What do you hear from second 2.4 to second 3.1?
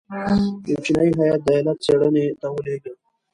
ولېږه.